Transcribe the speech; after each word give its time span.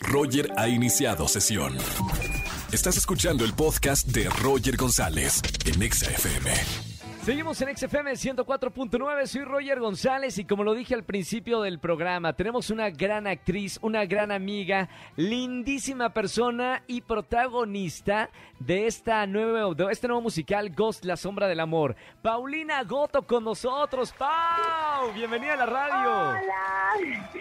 Roger 0.00 0.52
ha 0.56 0.68
iniciado 0.68 1.28
sesión. 1.28 1.76
Estás 2.72 2.96
escuchando 2.96 3.44
el 3.44 3.54
podcast 3.54 4.06
de 4.08 4.28
Roger 4.28 4.76
González 4.76 5.42
en 5.64 5.82
Exa 5.82 6.10
FM. 6.10 6.50
Seguimos 7.28 7.60
en 7.60 7.76
XFM 7.76 8.12
104.9, 8.12 9.26
soy 9.26 9.44
Roger 9.44 9.80
González 9.80 10.38
y 10.38 10.46
como 10.46 10.64
lo 10.64 10.72
dije 10.72 10.94
al 10.94 11.04
principio 11.04 11.60
del 11.60 11.78
programa, 11.78 12.32
tenemos 12.32 12.70
una 12.70 12.88
gran 12.88 13.26
actriz, 13.26 13.78
una 13.82 14.06
gran 14.06 14.32
amiga, 14.32 14.88
lindísima 15.14 16.14
persona 16.14 16.82
y 16.86 17.02
protagonista 17.02 18.30
de, 18.60 18.86
esta 18.86 19.26
nueva, 19.26 19.74
de 19.74 19.92
este 19.92 20.08
nuevo 20.08 20.22
musical 20.22 20.70
Ghost, 20.70 21.04
la 21.04 21.18
sombra 21.18 21.48
del 21.48 21.60
amor. 21.60 21.96
Paulina 22.22 22.82
Goto 22.84 23.26
con 23.26 23.44
nosotros. 23.44 24.10
Pau, 24.16 25.12
bienvenida 25.14 25.52
a 25.52 25.56
la 25.56 25.66
radio. 25.66 26.30
Hola. 26.30 27.38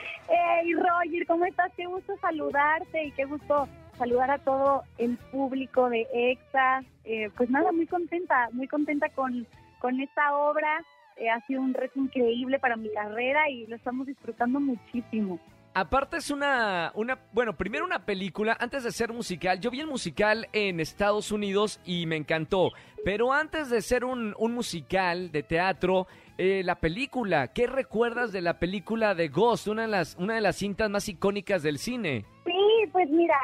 Hey, 0.60 0.74
Roger, 0.74 1.28
¿cómo 1.28 1.46
estás? 1.46 1.72
Qué 1.78 1.86
gusto 1.86 2.18
saludarte 2.20 3.04
y 3.04 3.12
qué 3.12 3.26
gusto 3.26 3.68
saludar 3.96 4.32
a 4.32 4.40
todo 4.40 4.82
el 4.98 5.16
público 5.32 5.88
de 5.88 6.08
EXA. 6.12 6.84
Eh, 7.04 7.30
pues 7.38 7.50
nada, 7.52 7.72
muy 7.72 7.86
contenta, 7.86 8.50
muy 8.54 8.68
contenta 8.68 9.08
con, 9.10 9.46
con 9.80 10.00
esta 10.00 10.36
obra. 10.36 10.84
Eh, 11.18 11.30
ha 11.30 11.46
sido 11.46 11.62
un 11.62 11.76
reto 11.76 12.00
increíble 12.00 12.58
para 12.58 12.76
mi 12.76 12.92
carrera 12.92 13.48
y 13.50 13.68
lo 13.68 13.76
estamos 13.76 14.08
disfrutando 14.08 14.60
muchísimo. 14.60 15.40
Aparte 15.76 16.18
es 16.18 16.32
una, 16.32 16.92
una, 16.96 17.20
bueno, 17.34 17.56
primero 17.56 17.86
una 17.86 18.04
película, 18.04 18.58
antes 18.60 18.84
de 18.84 18.92
ser 18.92 19.14
musical, 19.14 19.60
yo 19.60 19.70
vi 19.70 19.82
el 19.82 19.86
musical 19.86 20.48
en 20.54 20.80
Estados 20.80 21.32
Unidos 21.32 21.80
y 21.86 22.08
me 22.08 22.16
encantó, 22.16 22.72
pero 23.06 23.32
antes 23.32 23.70
de 23.70 23.84
ser 23.84 24.04
un, 24.04 24.34
un 24.40 24.54
musical 24.54 25.32
de 25.32 25.44
teatro, 25.44 26.08
eh, 26.38 26.62
la 26.64 26.76
película, 26.76 27.48
¿qué 27.48 27.68
recuerdas 27.68 28.32
de 28.32 28.42
la 28.42 28.60
película 28.60 29.16
de 29.16 29.28
Ghost, 29.28 29.68
una 29.68 29.84
de 29.84 29.88
las, 29.88 30.16
una 30.16 30.36
de 30.36 30.42
las 30.42 30.56
cintas 30.56 30.90
más 30.90 31.08
icónicas 31.10 31.64
del 31.64 31.80
cine? 31.80 32.26
Sí, 32.46 32.90
pues 32.92 33.10
mira, 33.10 33.38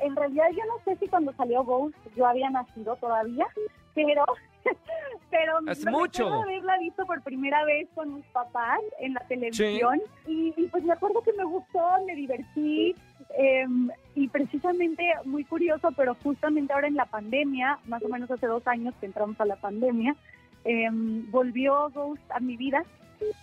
en, 0.00 0.16
realidad 0.16 0.46
yo 0.52 0.64
no 0.66 0.84
sé 0.84 0.98
si 0.98 1.08
cuando 1.08 1.32
salió 1.34 1.64
Ghost 1.64 1.96
yo 2.16 2.26
había 2.26 2.50
nacido 2.50 2.96
todavía, 2.96 3.46
pero 3.94 4.24
pero 5.30 5.58
Hace 5.68 5.86
me 5.86 5.92
mucho. 5.92 6.26
haberla 6.26 6.78
visto 6.78 7.06
por 7.06 7.22
primera 7.22 7.64
vez 7.64 7.88
con 7.94 8.14
mis 8.14 8.26
papás 8.26 8.80
en 8.98 9.14
la 9.14 9.20
televisión 9.28 10.00
y, 10.26 10.52
y, 10.56 10.66
pues 10.66 10.84
me 10.84 10.92
acuerdo 10.92 11.22
que 11.22 11.32
me 11.32 11.44
gustó, 11.44 11.80
me 12.04 12.14
divertí 12.14 12.94
eh, 13.38 13.66
y 14.14 14.28
precisamente 14.28 15.04
muy 15.24 15.44
curioso, 15.44 15.90
pero 15.96 16.16
justamente 16.22 16.72
ahora 16.72 16.88
en 16.88 16.96
la 16.96 17.06
pandemia, 17.06 17.78
más 17.86 18.02
o 18.02 18.08
menos 18.08 18.30
hace 18.30 18.46
dos 18.46 18.66
años 18.66 18.94
que 19.00 19.06
entramos 19.06 19.40
a 19.40 19.44
la 19.44 19.56
pandemia, 19.56 20.16
eh, 20.64 20.88
volvió 20.92 21.90
Ghost 21.90 22.22
a 22.30 22.40
mi 22.40 22.56
vida, 22.56 22.82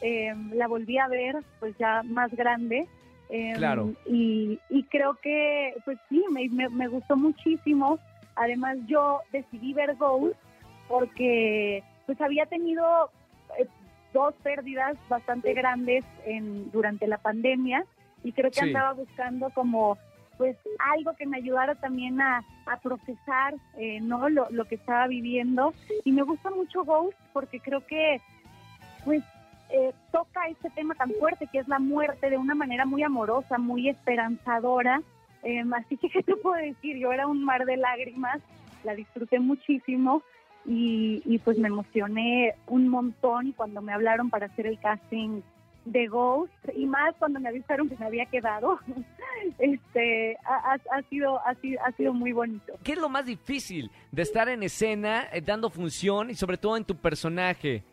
eh, 0.02 0.34
la 0.54 0.68
volví 0.68 0.98
a 0.98 1.08
ver 1.08 1.38
pues 1.60 1.76
ya 1.78 2.04
más 2.04 2.32
grande. 2.36 2.88
eh, 3.30 3.54
Claro. 3.58 3.94
Y, 4.06 4.60
y 4.70 4.84
creo 4.84 5.16
que, 5.22 5.74
pues 5.86 5.98
sí, 6.10 6.24
me, 6.32 6.48
me, 6.50 6.70
me 6.70 6.88
gustó 6.88 7.16
muchísimo. 7.18 8.00
Además, 8.36 8.78
yo 8.88 9.20
decidí 9.32 9.74
ver 9.74 9.96
Ghost 9.96 10.36
porque 10.88 11.84
pues 12.06 12.20
había 12.22 12.46
tenido 12.46 13.10
eh, 13.60 13.68
dos 14.14 14.34
pérdidas 14.44 14.96
bastante 15.10 15.54
grandes 15.54 16.06
en, 16.26 16.72
durante 16.72 17.08
la 17.08 17.18
pandemia 17.18 17.84
y 18.24 18.32
creo 18.32 18.50
que 18.52 18.62
Sí. 18.62 18.68
andaba 18.68 18.94
buscando 18.94 19.50
como 19.52 19.98
pues 20.38 20.58
algo 20.94 21.14
que 21.16 21.26
me 21.26 21.38
ayudara 21.38 21.76
también 21.76 22.22
a, 22.22 22.44
procesar 22.84 23.56
eh, 23.78 24.02
no 24.02 24.30
lo, 24.30 24.50
lo 24.50 24.66
que 24.66 24.76
estaba 24.76 25.08
viviendo 25.08 25.74
y 26.04 26.12
me 26.12 26.22
gusta 26.22 26.50
mucho 26.52 26.84
Ghost 26.84 27.18
porque 27.32 27.62
creo 27.62 27.86
que 27.88 28.22
pues 29.06 29.24
eh, 29.70 29.94
toca 30.12 30.48
este 30.48 30.70
tema 30.70 30.96
tan 30.96 31.12
fuerte 31.12 31.48
que 31.52 31.60
es 31.60 31.68
la 31.68 31.80
muerte 31.80 32.30
de 32.30 32.38
una 32.38 32.56
manera 32.56 32.86
muy 32.86 33.04
amorosa, 33.04 33.58
muy 33.58 33.90
esperanzadora. 33.90 35.02
Eh, 35.44 35.64
así 35.76 35.98
que, 35.98 36.10
¿qué 36.14 36.24
te 36.24 36.36
puedo 36.36 36.62
decir? 36.62 36.98
Yo 36.98 37.12
era 37.12 37.28
un 37.28 37.44
mar 37.44 37.66
de 37.66 37.78
lágrimas, 37.78 38.40
la 38.84 38.96
disfruté 38.96 39.40
muchísimo 39.40 40.24
y, 40.66 41.22
y 41.26 41.40
pues 41.40 41.58
me 41.58 41.68
emocioné 41.68 42.56
un 42.68 42.88
montón 42.88 43.54
cuando 43.54 43.82
me 43.82 43.94
hablaron 43.94 44.30
para 44.30 44.48
hacer 44.48 44.68
el 44.68 44.80
casting 44.80 45.42
de 45.86 46.08
Ghost 46.08 46.54
y 46.76 46.86
más 46.86 47.16
cuando 47.16 47.40
me 47.40 47.50
avisaron 47.50 47.90
que 47.90 47.98
me 47.98 48.06
había 48.06 48.26
quedado. 48.26 48.80
Este 49.60 50.38
ha, 50.46 51.02
sido 51.10 51.40
ha 51.46 51.54
sido 51.56 51.80
ha 51.86 51.92
sido 51.94 52.14
muy 52.14 52.32
bonito. 52.32 52.74
¿Qué 52.84 52.94
es 52.94 52.98
lo 53.00 53.10
más 53.10 53.26
difícil 53.26 53.90
de 54.12 54.22
estar 54.22 54.50
en 54.50 54.64
escena, 54.64 55.28
eh, 55.32 55.42
dando 55.42 55.70
función 55.70 56.30
y 56.30 56.36
sobre 56.36 56.58
todo 56.58 56.78
en 56.78 56.86
tu 56.86 56.96
personaje? 56.96 57.84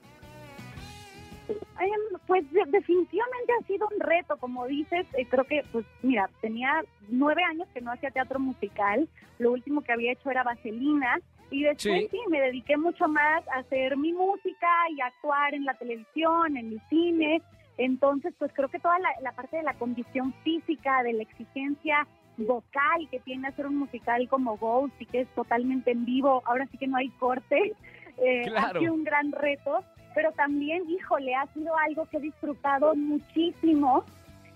Em, 1.48 2.18
Pues 2.26 2.50
de- 2.52 2.64
definitivamente 2.68 3.52
ha 3.60 3.66
sido 3.66 3.86
un 3.92 4.00
reto, 4.00 4.38
como 4.38 4.66
dices, 4.66 5.06
eh, 5.18 5.26
creo 5.28 5.44
que, 5.44 5.62
pues 5.72 5.84
mira, 6.02 6.30
tenía 6.40 6.82
nueve 7.08 7.42
años 7.44 7.68
que 7.74 7.82
no 7.82 7.92
hacía 7.92 8.10
teatro 8.10 8.40
musical, 8.40 9.06
lo 9.38 9.52
último 9.52 9.82
que 9.82 9.92
había 9.92 10.12
hecho 10.12 10.30
era 10.30 10.42
Vaselina, 10.42 11.20
y 11.50 11.64
después 11.64 12.04
Sí. 12.04 12.08
sí. 12.10 12.18
me 12.30 12.40
dediqué 12.40 12.78
mucho 12.78 13.06
más 13.08 13.46
a 13.48 13.58
hacer 13.58 13.98
mi 13.98 14.14
música 14.14 14.68
y 14.96 15.00
a 15.02 15.06
actuar 15.08 15.52
en 15.54 15.66
la 15.66 15.74
televisión, 15.74 16.56
en 16.56 16.72
el 16.72 16.80
cine, 16.88 17.42
entonces 17.78 18.34
pues 18.38 18.52
creo 18.54 18.68
que 18.68 18.78
toda 18.78 18.98
la, 18.98 19.08
la 19.22 19.32
parte 19.32 19.56
de 19.56 19.62
la 19.62 19.74
condición 19.74 20.32
física, 20.44 21.02
de 21.02 21.12
la 21.14 21.22
exigencia 21.22 22.06
vocal 22.36 23.08
que 23.10 23.20
tiene 23.20 23.48
hacer 23.48 23.66
un 23.66 23.76
musical 23.76 24.28
como 24.28 24.56
Ghost 24.56 24.94
y 25.00 25.06
que 25.06 25.20
es 25.22 25.28
totalmente 25.34 25.90
en 25.92 26.04
vivo, 26.04 26.42
ahora 26.46 26.66
sí 26.70 26.78
que 26.78 26.86
no 26.86 26.96
hay 26.96 27.08
corte, 27.10 27.74
eh, 28.18 28.42
Claro. 28.46 28.78
ha 28.78 28.80
sido 28.80 28.94
un 28.94 29.04
gran 29.04 29.32
reto, 29.32 29.84
pero 30.14 30.32
también, 30.32 30.88
híjole, 30.88 31.34
ha 31.34 31.46
sido 31.48 31.76
algo 31.76 32.06
que 32.06 32.18
he 32.18 32.20
disfrutado 32.20 32.94
muchísimo. 32.94 34.04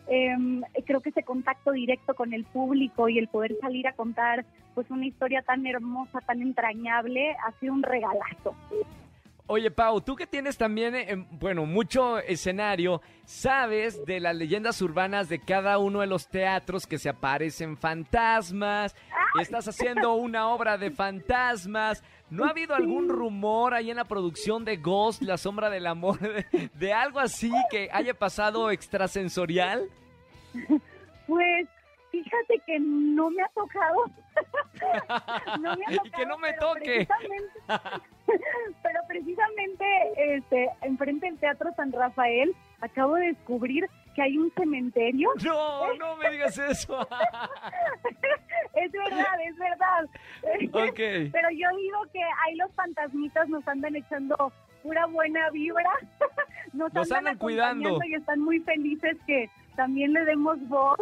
Em, 0.06 0.62
creo 0.86 1.00
que 1.00 1.10
ese 1.10 1.22
contacto 1.22 1.72
directo 1.72 2.14
con 2.14 2.32
el 2.32 2.44
público 2.44 3.08
y 3.08 3.18
el 3.18 3.28
poder 3.28 3.54
salir 3.60 3.86
a 3.88 3.92
contar 3.92 4.46
pues 4.74 4.90
una 4.90 5.04
historia 5.04 5.42
tan 5.42 5.66
hermosa, 5.66 6.20
tan 6.20 6.40
entrañable, 6.40 7.32
ha 7.46 7.52
sido 7.60 7.74
un 7.74 7.82
regalazo. 7.82 8.54
Oye, 9.50 9.70
Pau, 9.70 10.00
tú 10.02 10.14
que 10.14 10.26
tienes 10.26 10.58
también, 10.58 10.94
eh, 10.94 11.26
bueno, 11.30 11.64
mucho 11.64 12.18
escenario, 12.18 13.00
sabes 13.24 14.04
de 14.04 14.20
las 14.20 14.36
leyendas 14.36 14.82
urbanas 14.82 15.30
de 15.30 15.38
cada 15.40 15.78
uno 15.78 16.00
de 16.00 16.06
los 16.06 16.28
teatros 16.28 16.86
que 16.86 16.98
se 16.98 17.08
aparecen 17.08 17.78
fantasmas, 17.78 18.94
estás 19.40 19.66
haciendo 19.66 20.12
una 20.14 20.48
obra 20.50 20.76
de 20.76 20.90
fantasmas. 20.90 22.04
¿No 22.28 22.44
ha 22.44 22.50
habido 22.50 22.74
algún 22.74 23.08
rumor 23.08 23.72
ahí 23.72 23.90
en 23.90 23.96
la 23.96 24.04
producción 24.04 24.66
de 24.66 24.76
Ghost, 24.76 25.22
La 25.22 25.38
Sombra 25.38 25.70
del 25.70 25.86
Amor, 25.86 26.18
de, 26.20 26.70
de 26.74 26.92
algo 26.92 27.18
así 27.18 27.50
que 27.70 27.88
haya 27.90 28.12
pasado 28.12 28.70
extrasensorial? 28.70 29.88
Pues 31.26 31.66
fíjate 32.10 32.60
que 32.66 32.78
no 32.80 33.30
me 33.30 33.42
ha 33.42 33.48
tocado. 33.54 34.04
no 35.60 35.74
me 35.74 35.86
ha 35.86 35.92
Y 36.04 36.10
que 36.10 36.26
no 36.26 36.36
me 36.36 36.52
toque. 36.52 37.08
precisamente- 37.08 38.08
precisamente 39.18 39.84
este, 40.16 40.70
enfrente 40.82 41.26
del 41.26 41.38
Teatro 41.38 41.72
San 41.74 41.92
Rafael 41.92 42.54
acabo 42.80 43.16
de 43.16 43.28
descubrir 43.28 43.86
que 44.14 44.22
hay 44.22 44.38
un 44.38 44.52
cementerio. 44.52 45.30
No, 45.44 45.94
no 45.94 46.16
me 46.16 46.30
digas 46.30 46.56
eso. 46.58 47.00
es 48.74 48.92
verdad, 48.92 49.40
es 49.44 49.56
verdad. 49.58 50.04
Ok. 50.72 51.30
Pero 51.32 51.50
yo 51.50 51.68
digo 51.76 51.98
que 52.12 52.20
ahí 52.22 52.56
los 52.56 52.72
fantasmitas 52.74 53.48
nos 53.48 53.66
andan 53.66 53.96
echando 53.96 54.52
pura 54.82 55.06
buena 55.06 55.50
vibra. 55.50 55.90
Nos, 56.74 56.92
Nos 56.92 57.10
andan 57.10 57.38
cuidando. 57.38 57.88
acompañando 57.88 58.04
Y 58.04 58.20
están 58.20 58.40
muy 58.40 58.60
felices 58.60 59.16
que 59.26 59.48
también 59.74 60.12
le 60.12 60.24
demos 60.26 60.58
voz 60.68 61.00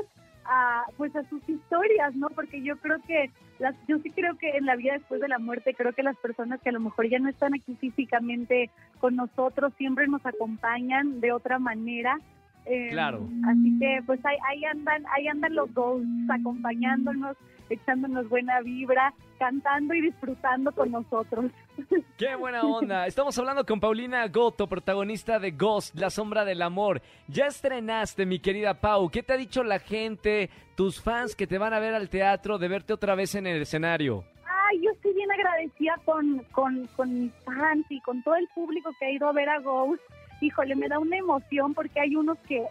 a 0.48 0.84
pues 0.96 1.14
a 1.16 1.28
sus 1.28 1.46
historias, 1.48 2.14
¿no? 2.14 2.28
Porque 2.30 2.62
yo 2.62 2.76
creo 2.78 2.98
que 3.06 3.30
las 3.58 3.74
yo 3.88 3.98
sí 3.98 4.10
creo 4.10 4.36
que 4.36 4.56
en 4.56 4.66
la 4.66 4.76
vida 4.76 4.94
después 4.94 5.20
de 5.20 5.28
la 5.28 5.38
muerte 5.38 5.74
creo 5.74 5.92
que 5.92 6.02
las 6.02 6.16
personas 6.16 6.60
que 6.60 6.68
a 6.68 6.72
lo 6.72 6.80
mejor 6.80 7.08
ya 7.08 7.18
no 7.18 7.28
están 7.28 7.54
aquí 7.54 7.76
físicamente 7.76 8.70
con 8.98 9.16
nosotros 9.16 9.72
siempre 9.78 10.06
nos 10.06 10.24
acompañan 10.24 11.20
de 11.20 11.32
otra 11.32 11.58
manera. 11.58 12.20
Eh, 12.66 12.88
Claro. 12.90 13.28
Así 13.46 13.78
que 13.78 14.00
pues 14.06 14.24
ahí, 14.26 14.36
ahí 14.48 14.64
andan 14.64 15.04
ahí 15.14 15.28
andan 15.28 15.54
los 15.54 15.72
dos 15.72 16.02
acompañándonos, 16.28 17.36
echándonos 17.70 18.28
buena 18.28 18.60
vibra, 18.60 19.12
cantando 19.38 19.94
y 19.94 20.02
disfrutando 20.02 20.72
con 20.72 20.90
nosotros. 20.90 21.50
Qué 22.18 22.34
buena 22.34 22.62
onda. 22.62 23.06
Estamos 23.06 23.38
hablando 23.38 23.64
con 23.64 23.78
Paulina 23.80 24.26
Goto, 24.28 24.66
protagonista 24.66 25.38
de 25.38 25.52
Ghost, 25.52 25.94
La 25.96 26.10
Sombra 26.10 26.44
del 26.44 26.62
Amor. 26.62 27.02
Ya 27.28 27.46
estrenaste, 27.46 28.26
mi 28.26 28.38
querida 28.38 28.74
Pau. 28.80 29.10
¿Qué 29.10 29.22
te 29.22 29.34
ha 29.34 29.36
dicho 29.36 29.62
la 29.62 29.78
gente, 29.78 30.50
tus 30.74 31.00
fans 31.00 31.36
que 31.36 31.46
te 31.46 31.58
van 31.58 31.72
a 31.74 31.78
ver 31.78 31.94
al 31.94 32.08
teatro, 32.08 32.58
de 32.58 32.68
verte 32.68 32.92
otra 32.92 33.14
vez 33.14 33.34
en 33.34 33.46
el 33.46 33.62
escenario? 33.62 34.24
Ay, 34.68 34.80
yo 34.82 34.90
estoy 34.90 35.14
bien 35.14 35.30
agradecida 35.30 35.94
con, 36.04 36.42
con, 36.50 36.86
con 36.96 37.20
mis 37.20 37.32
fans 37.44 37.86
y 37.90 38.00
con 38.00 38.22
todo 38.22 38.34
el 38.36 38.48
público 38.54 38.90
que 38.98 39.06
ha 39.06 39.10
ido 39.12 39.28
a 39.28 39.32
ver 39.32 39.48
a 39.48 39.60
Ghost. 39.60 40.02
Híjole, 40.40 40.74
me 40.76 40.88
da 40.88 40.98
una 40.98 41.16
emoción 41.16 41.74
porque 41.74 42.00
hay 42.00 42.16
unos 42.16 42.38
que 42.40 42.64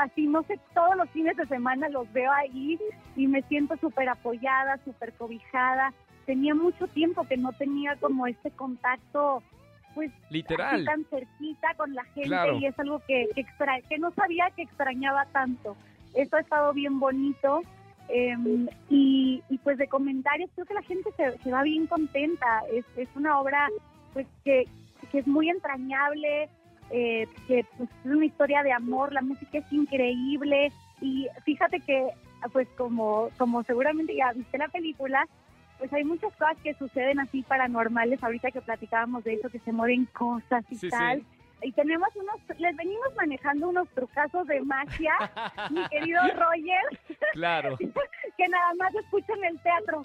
así, 0.00 0.26
no 0.26 0.42
sé, 0.44 0.58
todos 0.74 0.96
los 0.96 1.08
fines 1.10 1.36
de 1.36 1.46
semana 1.46 1.88
los 1.88 2.12
veo 2.12 2.30
ahí 2.32 2.78
y 3.14 3.26
me 3.26 3.42
siento 3.42 3.76
súper 3.76 4.08
apoyada, 4.08 4.78
súper 4.84 5.12
cobijada. 5.14 5.92
Tenía 6.26 6.54
mucho 6.54 6.86
tiempo 6.88 7.24
que 7.26 7.36
no 7.36 7.52
tenía 7.52 7.94
como 7.96 8.26
este 8.26 8.50
contacto, 8.50 9.42
pues, 9.94 10.10
Literal. 10.30 10.84
tan 10.84 11.04
cerquita 11.04 11.68
con 11.76 11.94
la 11.94 12.04
gente 12.04 12.28
Claro. 12.28 12.58
y 12.58 12.66
es 12.66 12.78
algo 12.78 12.98
que, 13.06 13.28
que, 13.34 13.40
extra- 13.42 13.80
que 13.88 13.98
no 13.98 14.10
sabía 14.10 14.50
que 14.56 14.62
extrañaba 14.62 15.24
tanto. 15.26 15.76
Eso 16.14 16.36
ha 16.36 16.40
estado 16.40 16.72
bien 16.72 16.98
bonito 16.98 17.62
Em, 18.08 18.68
y, 18.88 19.42
pues 19.64 19.78
de 19.78 19.88
comentarios, 19.88 20.48
creo 20.54 20.66
que 20.66 20.74
la 20.74 20.82
gente 20.82 21.10
se, 21.16 21.50
va 21.50 21.62
bien 21.62 21.86
contenta. 21.86 22.62
Es, 22.72 22.84
es 22.96 23.08
una 23.16 23.40
obra 23.40 23.68
pues 24.12 24.26
que, 24.44 24.64
que 25.10 25.18
es 25.18 25.26
muy 25.26 25.50
entrañable, 25.50 26.48
eh, 26.90 27.28
que 27.46 27.64
pues, 27.76 27.88
es 28.04 28.10
una 28.10 28.26
historia 28.26 28.62
de 28.62 28.72
amor, 28.72 29.12
la 29.12 29.22
música 29.22 29.58
es 29.58 29.72
increíble. 29.72 30.72
Y 31.00 31.28
fíjate 31.44 31.80
que, 31.80 32.08
pues 32.52 32.68
como, 32.76 33.30
como 33.38 33.62
seguramente 33.64 34.14
ya 34.14 34.32
viste 34.32 34.58
la 34.58 34.68
película, 34.68 35.26
pues 35.78 35.92
hay 35.92 36.04
muchas 36.04 36.32
cosas 36.36 36.56
que 36.62 36.74
suceden 36.74 37.20
así 37.20 37.42
paranormales, 37.42 38.22
ahorita 38.22 38.50
que 38.50 38.62
platicábamos 38.62 39.24
de 39.24 39.34
eso, 39.34 39.50
que 39.50 39.58
se 39.60 39.72
mueven 39.72 40.06
cosas 40.06 40.64
y 40.70 40.88
tal. 40.88 41.22
Y 41.62 41.72
tenemos 41.72 42.08
unos, 42.16 42.36
les 42.58 42.76
venimos 42.76 43.14
manejando 43.16 43.68
unos 43.68 43.88
trucazos 43.90 44.46
de 44.46 44.60
magia, 44.60 45.14
mi 45.70 45.86
querido 45.88 46.20
Roger. 46.34 47.18
Claro. 47.32 47.76
que 48.36 48.48
nada 48.48 48.74
más 48.78 48.94
escuchan 48.94 49.42
el 49.44 49.60
teatro. 49.60 50.02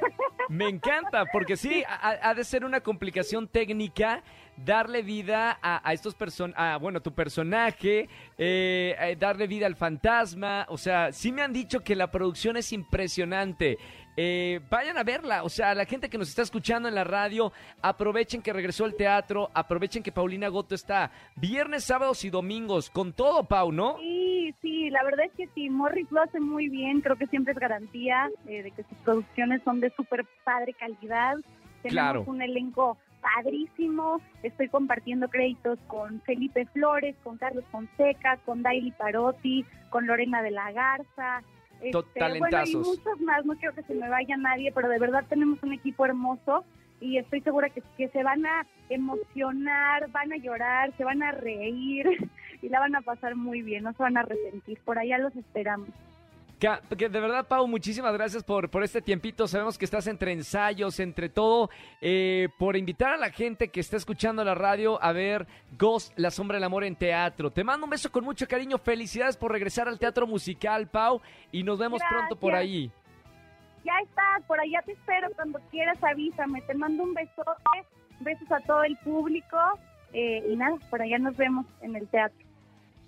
Me 0.48 0.68
encanta, 0.68 1.26
porque 1.26 1.56
sí, 1.56 1.84
ha, 1.86 2.34
de 2.34 2.44
ser 2.44 2.64
una 2.64 2.80
complicación 2.80 3.46
técnica 3.46 4.22
darle 4.56 5.02
vida 5.02 5.58
a, 5.62 5.92
estos 5.92 6.14
personajes, 6.14 6.60
a, 6.60 6.76
bueno, 6.76 7.00
tu 7.00 7.14
personaje, 7.14 8.08
eh, 8.36 8.96
eh, 8.98 9.16
darle 9.18 9.46
vida 9.46 9.66
al 9.66 9.76
fantasma. 9.76 10.66
O 10.68 10.76
sea, 10.76 11.12
sí 11.12 11.32
me 11.32 11.42
han 11.42 11.52
dicho 11.52 11.80
que 11.80 11.94
la 11.94 12.10
producción 12.10 12.56
es 12.56 12.72
impresionante. 12.72 13.78
Eh, 14.22 14.60
vayan 14.68 14.98
a 14.98 15.02
verla, 15.02 15.44
o 15.44 15.48
sea, 15.48 15.74
la 15.74 15.86
gente 15.86 16.10
que 16.10 16.18
nos 16.18 16.28
está 16.28 16.42
escuchando 16.42 16.90
en 16.90 16.94
la 16.94 17.04
radio, 17.04 17.54
aprovechen 17.80 18.42
que 18.42 18.52
regresó 18.52 18.84
el 18.84 18.94
teatro, 18.94 19.48
aprovechen 19.54 20.02
que 20.02 20.12
Paulina 20.12 20.48
Goto 20.48 20.74
está 20.74 21.10
viernes, 21.36 21.84
sábados 21.84 22.22
y 22.26 22.28
domingos, 22.28 22.90
con 22.90 23.14
todo, 23.14 23.44
Pau, 23.44 23.72
¿no? 23.72 23.96
Sí, 23.96 24.54
sí, 24.60 24.90
la 24.90 25.02
verdad 25.04 25.24
es 25.24 25.32
que 25.38 25.48
sí, 25.54 25.70
Morris 25.70 26.06
lo 26.10 26.20
hace 26.20 26.38
muy 26.38 26.68
bien, 26.68 27.00
creo 27.00 27.16
que 27.16 27.28
siempre 27.28 27.54
es 27.54 27.58
garantía 27.58 28.28
eh, 28.46 28.62
de 28.62 28.70
que 28.72 28.82
sus 28.82 28.98
producciones 28.98 29.62
son 29.62 29.80
de 29.80 29.88
súper 29.96 30.26
padre 30.44 30.74
calidad. 30.74 31.38
Tenemos 31.82 32.28
un 32.28 32.42
elenco 32.42 32.98
padrísimo. 33.22 34.20
Estoy 34.42 34.68
compartiendo 34.68 35.28
créditos 35.28 35.78
con 35.86 36.20
Felipe 36.26 36.66
Flores, 36.74 37.16
con 37.24 37.38
Carlos 37.38 37.64
Fonseca, 37.72 38.36
con 38.44 38.62
Daily 38.62 38.90
Parotti, 38.90 39.64
con 39.88 40.06
Lorena 40.06 40.42
de 40.42 40.50
la 40.50 40.72
Garza, 40.72 41.42
este, 41.82 42.38
Bueno, 42.38 42.64
y 42.66 42.76
muchos 42.76 43.20
más, 43.20 43.44
no 43.44 43.54
quiero 43.56 43.74
que 43.74 43.82
se 43.82 43.94
me 43.94 44.08
vaya 44.08 44.36
nadie, 44.36 44.72
pero 44.72 44.88
de 44.88 44.98
verdad 44.98 45.24
tenemos 45.28 45.62
un 45.62 45.72
equipo 45.72 46.04
hermoso 46.04 46.64
y 47.00 47.16
estoy 47.16 47.40
segura 47.40 47.70
que, 47.70 47.82
que 47.96 48.08
se 48.08 48.22
van 48.22 48.44
a 48.46 48.66
emocionar, 48.88 50.10
van 50.10 50.32
a 50.32 50.36
llorar, 50.36 50.92
se 50.96 51.04
van 51.04 51.22
a 51.22 51.32
reír 51.32 52.06
y 52.62 52.68
la 52.68 52.80
van 52.80 52.94
a 52.94 53.00
pasar 53.00 53.36
muy 53.36 53.62
bien, 53.62 53.84
no 53.84 53.92
se 53.92 54.02
van 54.02 54.16
a 54.16 54.22
resentir. 54.22 54.78
Por 54.84 54.98
allá 54.98 55.18
los 55.18 55.34
esperamos. 55.36 55.88
Que, 56.60 57.08
de 57.08 57.20
verdad, 57.20 57.48
Pau, 57.48 57.66
muchísimas 57.66 58.12
gracias 58.12 58.44
por, 58.44 58.68
por 58.68 58.84
este 58.84 59.00
tiempito. 59.00 59.48
Sabemos 59.48 59.78
que 59.78 59.86
estás 59.86 60.06
entre 60.06 60.32
ensayos, 60.32 61.00
entre 61.00 61.30
todo, 61.30 61.70
eh, 62.02 62.48
por 62.58 62.76
invitar 62.76 63.14
a 63.14 63.16
la 63.16 63.30
gente 63.30 63.68
que 63.68 63.80
está 63.80 63.96
escuchando 63.96 64.44
la 64.44 64.54
radio 64.54 65.02
a 65.02 65.12
ver 65.12 65.46
Ghost, 65.78 66.12
La 66.18 66.30
Sombra 66.30 66.56
del 66.58 66.64
Amor 66.64 66.84
en 66.84 66.96
teatro. 66.96 67.50
Te 67.50 67.64
mando 67.64 67.84
un 67.84 67.90
beso 67.90 68.12
con 68.12 68.24
mucho 68.24 68.46
cariño. 68.46 68.76
Felicidades 68.76 69.38
por 69.38 69.52
regresar 69.52 69.88
al 69.88 69.98
teatro 69.98 70.26
musical, 70.26 70.86
Pau, 70.86 71.22
y 71.50 71.62
nos 71.62 71.78
vemos 71.78 72.02
pronto 72.06 72.36
por 72.36 72.54
ahí. 72.54 72.92
Ya 73.82 73.94
estás, 74.02 74.44
por 74.46 74.60
allá 74.60 74.82
te 74.84 74.92
espero. 74.92 75.28
Cuando 75.36 75.58
quieras, 75.70 75.96
avísame. 76.04 76.60
Te 76.62 76.74
mando 76.74 77.04
un 77.04 77.14
besote, 77.14 77.86
besos 78.20 78.52
a 78.52 78.60
todo 78.60 78.84
el 78.84 78.98
público. 78.98 79.56
Eh, 80.12 80.44
y 80.46 80.56
nada, 80.56 80.76
por 80.90 81.00
allá 81.00 81.18
nos 81.18 81.34
vemos 81.38 81.64
en 81.80 81.96
el 81.96 82.06
teatro. 82.08 82.49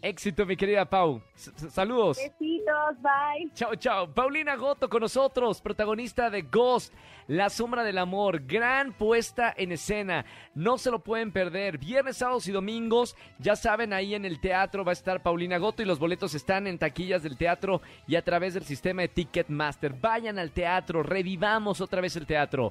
Éxito, 0.02 0.44
mi 0.44 0.56
querida 0.56 0.84
Pau. 0.84 1.22
saludos. 1.70 2.18
Besitos, 2.18 2.96
bye. 3.00 3.48
Chao, 3.54 3.76
chao. 3.76 4.12
Paulina 4.12 4.56
Goto 4.56 4.88
con 4.88 5.00
nosotros, 5.00 5.60
protagonista 5.60 6.28
de 6.28 6.42
Ghost, 6.42 6.92
La 7.28 7.48
Sombra 7.48 7.84
del 7.84 7.98
Amor. 7.98 8.44
Gran 8.44 8.94
puesta 8.94 9.54
en 9.56 9.70
escena. 9.70 10.24
No 10.56 10.76
se 10.76 10.90
lo 10.90 11.04
pueden 11.04 11.30
perder. 11.30 11.78
Viernes, 11.78 12.16
sábados 12.16 12.48
y 12.48 12.52
domingos, 12.52 13.14
ya 13.38 13.54
saben, 13.54 13.92
ahí 13.92 14.16
en 14.16 14.24
el 14.24 14.40
teatro 14.40 14.84
va 14.84 14.90
a 14.90 14.92
estar 14.94 15.22
Paulina 15.22 15.58
Goto 15.58 15.82
y 15.82 15.86
los 15.86 16.00
boletos 16.00 16.34
están 16.34 16.66
en 16.66 16.80
taquillas 16.80 17.22
del 17.22 17.36
teatro 17.36 17.80
y 18.08 18.16
a 18.16 18.24
través 18.24 18.54
del 18.54 18.64
sistema 18.64 19.02
de 19.02 19.08
Ticketmaster. 19.08 19.94
Vayan 19.94 20.36
al 20.40 20.50
teatro, 20.50 21.04
revivamos 21.04 21.80
otra 21.80 22.00
vez 22.00 22.16
el 22.16 22.26
teatro. 22.26 22.70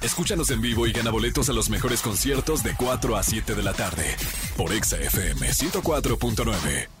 Escúchanos 0.00 0.52
en 0.52 0.62
vivo 0.62 0.86
y 0.86 0.92
gana 0.92 1.10
boletos 1.10 1.50
a 1.50 1.52
los 1.52 1.68
mejores 1.68 2.00
conciertos 2.00 2.62
de 2.62 2.76
4 2.76 3.16
a 3.16 3.22
7 3.24 3.56
de 3.56 3.62
la 3.64 3.72
tarde 3.72 4.14
por 4.58 4.72
Exa 4.72 4.96
FM 4.96 5.46
104.9. 5.52 6.97